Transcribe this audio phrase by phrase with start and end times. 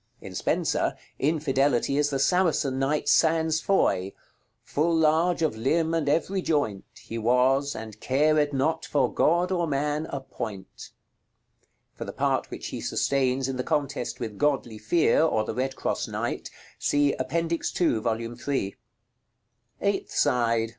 [0.19, 4.13] In Spenser, Infidelity is the Saracen knight Sans Foy,
[4.63, 9.67] "Full large of limbe and every joint He was, and cared not for God or
[9.67, 10.89] man a point."
[11.93, 15.75] For the part which he sustains in the contest with Godly Fear, or the Red
[15.75, 16.49] cross knight,
[16.79, 18.21] see Appendix 2, Vol.
[18.21, 18.75] III.§ LXXVI.
[19.81, 20.69] Eighth side.